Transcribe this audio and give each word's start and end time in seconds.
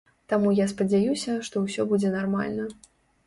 Таму 0.31 0.53
я 0.59 0.65
спадзяюся, 0.71 1.35
што 1.49 1.63
ўсё 1.65 1.85
будзе 1.91 2.13
нармальна. 2.17 2.65